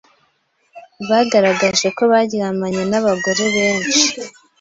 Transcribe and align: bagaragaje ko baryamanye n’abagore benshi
bagaragaje 1.09 1.87
ko 1.97 2.03
baryamanye 2.11 2.83
n’abagore 2.91 3.43
benshi 3.55 4.05